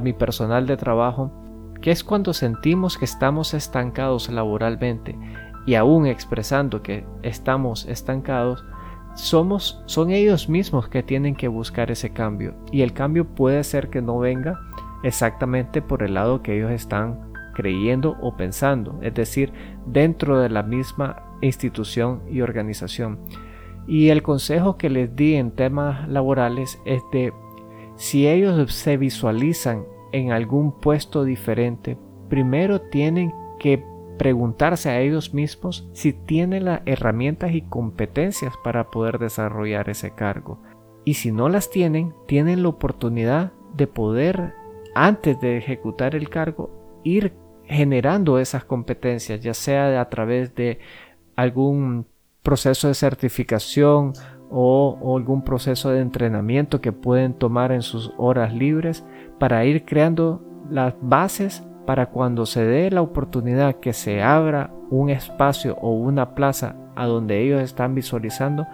mi 0.00 0.12
personal 0.12 0.66
de 0.66 0.76
trabajo, 0.76 1.30
que 1.80 1.90
es 1.90 2.02
cuando 2.02 2.32
sentimos 2.32 2.96
que 2.96 3.04
estamos 3.04 3.52
estancados 3.52 4.28
laboralmente 4.30 5.16
y 5.66 5.74
aún 5.74 6.06
expresando 6.06 6.82
que 6.82 7.06
estamos 7.22 7.86
estancados, 7.86 8.64
somos, 9.14 9.82
son 9.86 10.10
ellos 10.10 10.48
mismos 10.48 10.88
que 10.88 11.02
tienen 11.02 11.36
que 11.36 11.48
buscar 11.48 11.90
ese 11.90 12.10
cambio. 12.12 12.54
Y 12.72 12.82
el 12.82 12.92
cambio 12.92 13.26
puede 13.26 13.62
ser 13.62 13.90
que 13.90 14.02
no 14.02 14.18
venga 14.18 14.58
exactamente 15.04 15.82
por 15.82 16.02
el 16.02 16.14
lado 16.14 16.42
que 16.42 16.56
ellos 16.56 16.72
están 16.72 17.20
creyendo 17.54 18.16
o 18.20 18.36
pensando, 18.36 18.98
es 19.02 19.14
decir, 19.14 19.52
dentro 19.86 20.40
de 20.40 20.48
la 20.48 20.62
misma 20.62 21.22
institución 21.40 22.22
y 22.28 22.40
organización. 22.40 23.20
Y 23.86 24.08
el 24.08 24.22
consejo 24.22 24.76
que 24.76 24.88
les 24.88 25.14
di 25.14 25.34
en 25.34 25.50
temas 25.50 26.08
laborales 26.08 26.80
es 26.84 27.02
de 27.12 27.32
si 27.96 28.26
ellos 28.26 28.72
se 28.72 28.96
visualizan 28.96 29.84
en 30.12 30.32
algún 30.32 30.72
puesto 30.72 31.24
diferente, 31.24 31.96
primero 32.28 32.80
tienen 32.80 33.32
que 33.58 33.84
preguntarse 34.18 34.90
a 34.90 35.00
ellos 35.00 35.34
mismos 35.34 35.88
si 35.92 36.12
tienen 36.12 36.64
las 36.64 36.82
herramientas 36.86 37.52
y 37.52 37.62
competencias 37.62 38.54
para 38.62 38.90
poder 38.90 39.18
desarrollar 39.18 39.88
ese 39.90 40.12
cargo. 40.12 40.60
Y 41.04 41.14
si 41.14 41.32
no 41.32 41.48
las 41.48 41.70
tienen, 41.70 42.14
tienen 42.26 42.62
la 42.62 42.68
oportunidad 42.68 43.52
de 43.76 43.86
poder, 43.86 44.54
antes 44.94 45.40
de 45.40 45.58
ejecutar 45.58 46.14
el 46.14 46.30
cargo, 46.30 46.70
ir 47.02 47.34
generando 47.64 48.38
esas 48.38 48.64
competencias, 48.64 49.40
ya 49.40 49.54
sea 49.54 50.00
a 50.00 50.08
través 50.08 50.54
de 50.54 50.78
algún 51.36 52.06
proceso 52.44 52.86
de 52.86 52.94
certificación 52.94 54.12
o, 54.50 55.16
algún 55.16 55.42
proceso 55.42 55.90
de 55.90 56.00
entrenamiento 56.00 56.80
que 56.80 56.92
pueden 56.92 57.34
tomar 57.34 57.72
en 57.72 57.82
sus 57.82 58.12
horas 58.18 58.54
libres 58.54 59.04
para 59.40 59.64
ir 59.64 59.84
creando 59.84 60.44
las 60.70 60.94
bases 61.00 61.64
para 61.86 62.10
cuando 62.10 62.46
se 62.46 62.64
dé 62.64 62.90
la 62.90 63.02
oportunidad 63.02 63.80
que 63.80 63.92
se 63.92 64.22
abra 64.22 64.70
un 64.90 65.10
espacio 65.10 65.76
o 65.80 65.92
una 65.94 66.34
plaza 66.34 66.76
a 66.94 67.06
donde 67.06 67.42
ellos 67.42 67.60
están 67.62 67.94
visualizando, 67.94 68.66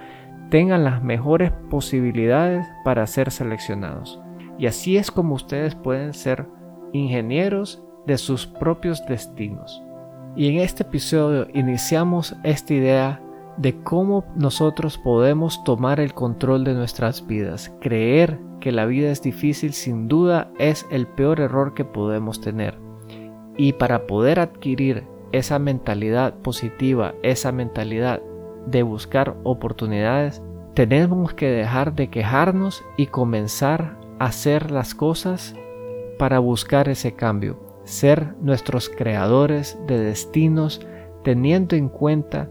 tengan 0.51 0.85
las 0.85 1.03
mejores 1.03 1.53
posibilidades 1.71 2.67
para 2.85 3.07
ser 3.07 3.31
seleccionados. 3.31 4.21
Y 4.59 4.67
así 4.67 4.97
es 4.97 5.11
como 5.11 5.35
ustedes 5.35 5.75
pueden 5.75 6.13
ser 6.13 6.47
ingenieros 6.93 7.83
de 8.07 8.19
sus 8.19 8.47
propios 8.47 9.05
destinos. 9.07 9.83
Y 10.37 10.49
en 10.49 10.61
este 10.61 10.83
episodio 10.83 11.49
iniciamos 11.55 12.37
esta 12.45 12.75
idea 12.75 13.21
de 13.61 13.83
cómo 13.83 14.25
nosotros 14.37 14.97
podemos 14.97 15.63
tomar 15.65 16.01
el 16.01 16.15
control 16.15 16.65
de 16.65 16.73
nuestras 16.73 17.27
vidas. 17.27 17.71
Creer 17.81 18.41
que 18.59 18.73
la 18.73 18.87
vida 18.87 19.11
es 19.11 19.21
difícil 19.21 19.75
sin 19.75 20.09
duda 20.09 20.51
es 20.59 20.87
el 20.91 21.07
peor 21.07 21.41
error 21.41 21.75
que 21.75 21.85
podemos 21.85 22.41
tener. 22.41 22.79
Y 23.59 23.75
para 23.75 24.07
poder 24.07 24.41
adquirir 24.41 25.05
esa 25.33 25.59
mentalidad 25.59 26.35
positiva, 26.39 27.15
esa 27.23 27.53
mentalidad 27.53 28.23
de 28.67 28.83
buscar 28.83 29.37
oportunidades, 29.45 30.43
tenemos 30.73 31.35
que 31.35 31.51
dejar 31.51 31.95
de 31.95 32.09
quejarnos 32.09 32.83
y 32.97 33.09
comenzar 33.09 33.99
a 34.19 34.27
hacer 34.27 34.71
las 34.71 34.95
cosas 34.95 35.55
para 36.19 36.39
buscar 36.39 36.89
ese 36.89 37.13
cambio, 37.13 37.59
ser 37.85 38.35
nuestros 38.41 38.89
creadores 38.89 39.79
de 39.87 39.99
destinos, 39.99 40.81
teniendo 41.25 41.77
en 41.77 41.91
cuenta, 41.91 42.49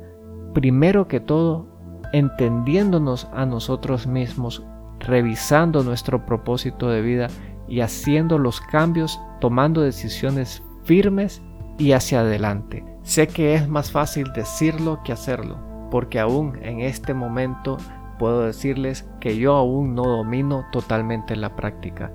primero 0.54 1.08
que 1.08 1.20
todo, 1.20 1.68
entendiéndonos 2.14 3.28
a 3.34 3.46
nosotros 3.46 4.08
mismos, 4.08 4.64
revisando 5.00 5.84
nuestro 5.84 6.26
propósito 6.26 6.90
de 6.90 7.02
vida 7.02 7.28
y 7.68 7.82
haciendo 7.82 8.38
los 8.38 8.62
cambios, 8.62 9.20
tomando 9.40 9.82
decisiones 9.82 10.64
firmes 10.84 11.42
y 11.78 11.94
hacia 11.94 12.22
adelante. 12.22 12.84
Sé 13.04 13.28
que 13.28 13.56
es 13.56 13.68
más 13.68 13.92
fácil 13.92 14.32
decirlo 14.34 15.02
que 15.04 15.14
hacerlo, 15.14 15.58
porque 15.92 16.20
aún 16.20 16.60
en 16.62 16.82
este 16.82 17.14
momento 17.14 17.78
puedo 18.18 18.42
decirles 18.42 19.10
que 19.20 19.38
yo 19.38 19.56
aún 19.56 19.96
no 19.96 20.04
domino 20.04 20.66
totalmente 20.72 21.36
la 21.36 21.56
práctica. 21.56 22.12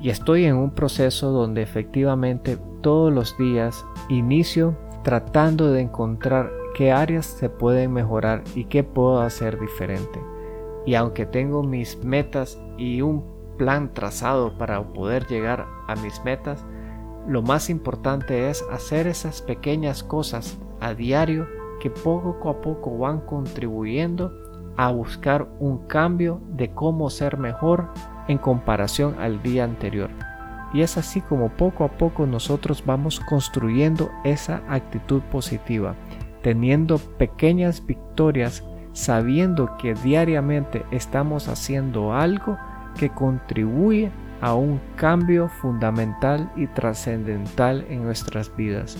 Y 0.00 0.10
estoy 0.10 0.44
en 0.44 0.56
un 0.56 0.70
proceso 0.70 1.30
donde 1.30 1.62
efectivamente 1.62 2.58
todos 2.80 3.12
los 3.12 3.36
días 3.38 3.84
inicio 4.08 4.76
tratando 5.02 5.70
de 5.70 5.82
encontrar 5.82 6.50
qué 6.76 6.92
áreas 6.92 7.24
se 7.24 7.48
pueden 7.48 7.94
mejorar 7.94 8.44
y 8.54 8.66
qué 8.66 8.84
puedo 8.84 9.22
hacer 9.22 9.58
diferente. 9.58 10.20
Y 10.84 10.94
aunque 10.94 11.24
tengo 11.24 11.62
mis 11.62 12.04
metas 12.04 12.60
y 12.76 13.00
un 13.00 13.24
plan 13.56 13.94
trazado 13.94 14.58
para 14.58 14.82
poder 14.92 15.26
llegar 15.26 15.64
a 15.88 15.96
mis 15.96 16.22
metas, 16.22 16.66
lo 17.26 17.40
más 17.40 17.70
importante 17.70 18.50
es 18.50 18.62
hacer 18.70 19.06
esas 19.06 19.40
pequeñas 19.40 20.02
cosas 20.02 20.58
a 20.80 20.92
diario 20.92 21.48
que 21.80 21.88
poco 21.88 22.50
a 22.50 22.60
poco 22.60 22.98
van 22.98 23.20
contribuyendo 23.20 24.30
a 24.76 24.92
buscar 24.92 25.48
un 25.58 25.86
cambio 25.86 26.42
de 26.50 26.74
cómo 26.74 27.08
ser 27.08 27.38
mejor 27.38 27.88
en 28.28 28.36
comparación 28.36 29.16
al 29.18 29.42
día 29.42 29.64
anterior. 29.64 30.10
Y 30.74 30.82
es 30.82 30.98
así 30.98 31.22
como 31.22 31.48
poco 31.48 31.84
a 31.84 31.88
poco 31.88 32.26
nosotros 32.26 32.84
vamos 32.84 33.18
construyendo 33.20 34.10
esa 34.24 34.62
actitud 34.68 35.22
positiva, 35.32 35.94
teniendo 36.46 36.98
pequeñas 36.98 37.84
victorias, 37.84 38.62
sabiendo 38.92 39.76
que 39.78 39.94
diariamente 39.94 40.86
estamos 40.92 41.48
haciendo 41.48 42.12
algo 42.12 42.56
que 42.96 43.10
contribuye 43.10 44.12
a 44.40 44.54
un 44.54 44.80
cambio 44.94 45.48
fundamental 45.48 46.48
y 46.54 46.68
trascendental 46.68 47.84
en 47.90 48.04
nuestras 48.04 48.54
vidas. 48.54 48.96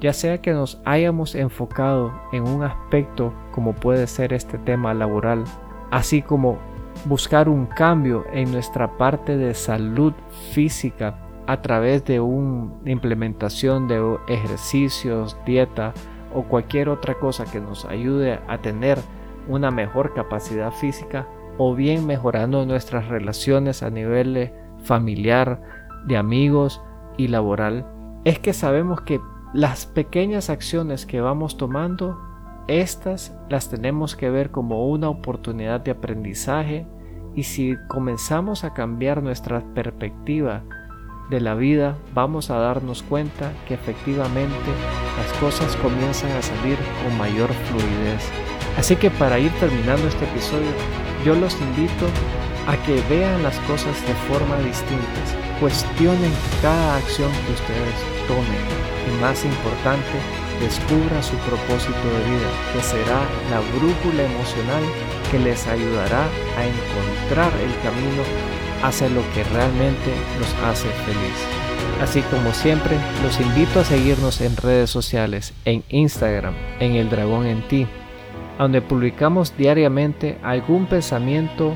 Ya 0.00 0.14
sea 0.14 0.40
que 0.40 0.54
nos 0.54 0.80
hayamos 0.86 1.34
enfocado 1.34 2.18
en 2.32 2.48
un 2.48 2.62
aspecto 2.62 3.34
como 3.50 3.74
puede 3.74 4.06
ser 4.06 4.32
este 4.32 4.56
tema 4.56 4.94
laboral, 4.94 5.44
así 5.90 6.22
como 6.22 6.56
buscar 7.04 7.50
un 7.50 7.66
cambio 7.66 8.24
en 8.32 8.50
nuestra 8.50 8.96
parte 8.96 9.36
de 9.36 9.52
salud 9.52 10.14
física 10.52 11.18
a 11.46 11.60
través 11.60 12.06
de 12.06 12.20
una 12.20 12.90
implementación 12.90 13.86
de 13.86 14.16
ejercicios, 14.28 15.36
dieta 15.44 15.92
o 16.36 16.42
cualquier 16.42 16.90
otra 16.90 17.18
cosa 17.18 17.50
que 17.50 17.60
nos 17.60 17.86
ayude 17.86 18.38
a 18.46 18.58
tener 18.58 18.98
una 19.48 19.70
mejor 19.70 20.12
capacidad 20.12 20.70
física 20.70 21.26
o 21.56 21.74
bien 21.74 22.06
mejorando 22.06 22.66
nuestras 22.66 23.08
relaciones 23.08 23.82
a 23.82 23.88
nivel 23.88 24.52
familiar, 24.84 25.62
de 26.06 26.18
amigos 26.18 26.82
y 27.16 27.28
laboral, 27.28 27.86
es 28.24 28.38
que 28.38 28.52
sabemos 28.52 29.00
que 29.00 29.18
las 29.54 29.86
pequeñas 29.86 30.50
acciones 30.50 31.06
que 31.06 31.22
vamos 31.22 31.56
tomando, 31.56 32.20
estas 32.68 33.34
las 33.48 33.70
tenemos 33.70 34.14
que 34.14 34.28
ver 34.28 34.50
como 34.50 34.88
una 34.88 35.08
oportunidad 35.08 35.80
de 35.80 35.92
aprendizaje 35.92 36.86
y 37.34 37.44
si 37.44 37.76
comenzamos 37.88 38.62
a 38.62 38.74
cambiar 38.74 39.22
nuestra 39.22 39.62
perspectiva 39.72 40.64
de 41.30 41.40
la 41.40 41.54
vida, 41.54 41.96
vamos 42.14 42.50
a 42.50 42.58
darnos 42.58 43.02
cuenta 43.02 43.52
que 43.66 43.74
efectivamente 43.74 44.70
las 45.16 45.32
cosas 45.38 45.74
comienzan 45.76 46.30
a 46.32 46.42
salir 46.42 46.78
con 47.02 47.18
mayor 47.18 47.50
fluidez. 47.52 48.30
Así 48.76 48.96
que 48.96 49.10
para 49.10 49.38
ir 49.38 49.50
terminando 49.58 50.06
este 50.06 50.24
episodio, 50.24 50.70
yo 51.24 51.34
los 51.34 51.54
invito 51.60 52.06
a 52.66 52.76
que 52.84 53.00
vean 53.08 53.42
las 53.42 53.58
cosas 53.60 53.94
de 54.06 54.14
forma 54.28 54.58
distinta, 54.58 55.20
cuestionen 55.60 56.32
cada 56.62 56.96
acción 56.96 57.30
que 57.46 57.52
ustedes 57.52 57.98
tomen 58.26 58.66
y 59.06 59.20
más 59.20 59.44
importante, 59.44 60.18
descubra 60.60 61.22
su 61.22 61.36
propósito 61.38 61.94
de 61.94 62.30
vida, 62.30 62.50
que 62.72 62.82
será 62.82 63.20
la 63.50 63.60
brújula 63.78 64.24
emocional 64.24 64.82
que 65.30 65.38
les 65.38 65.66
ayudará 65.66 66.24
a 66.58 66.66
encontrar 66.66 67.52
el 67.60 67.72
camino 67.82 68.22
hacia 68.82 69.08
lo 69.08 69.22
que 69.32 69.44
realmente 69.44 70.12
los 70.38 70.54
hace 70.64 70.88
feliz. 70.88 71.66
Así 72.00 72.20
como 72.22 72.52
siempre, 72.52 72.98
los 73.22 73.40
invito 73.40 73.80
a 73.80 73.84
seguirnos 73.84 74.40
en 74.40 74.56
redes 74.56 74.90
sociales, 74.90 75.54
en 75.64 75.82
Instagram, 75.88 76.54
en 76.78 76.94
El 76.94 77.08
Dragón 77.08 77.46
en 77.46 77.66
Ti, 77.68 77.86
donde 78.58 78.82
publicamos 78.82 79.56
diariamente 79.56 80.38
algún 80.42 80.86
pensamiento 80.86 81.74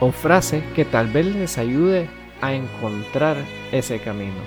o 0.00 0.10
frase 0.10 0.62
que 0.74 0.84
tal 0.84 1.08
vez 1.08 1.26
les 1.26 1.58
ayude 1.58 2.08
a 2.40 2.54
encontrar 2.54 3.36
ese 3.70 4.00
camino. 4.00 4.40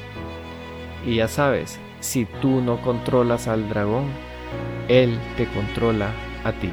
Y 1.05 1.15
ya 1.15 1.27
sabes, 1.27 1.79
si 1.99 2.25
tú 2.25 2.61
no 2.61 2.81
controlas 2.81 3.47
al 3.47 3.69
dragón, 3.69 4.05
él 4.87 5.17
te 5.37 5.45
controla 5.45 6.09
a 6.43 6.51
ti. 6.51 6.71